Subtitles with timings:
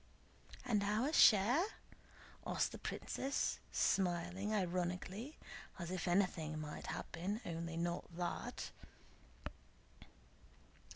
[0.65, 1.63] "And our share?"
[2.47, 5.37] asked the princess smiling ironically,
[5.77, 8.71] as if anything might happen, only not that.